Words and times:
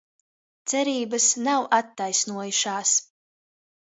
Cerības 0.71 1.27
nav 1.47 1.67
attaisnojošās... 1.79 2.95